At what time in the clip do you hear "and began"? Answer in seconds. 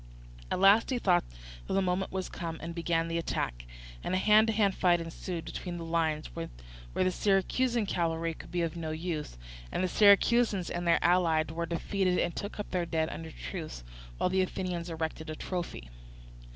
2.59-3.07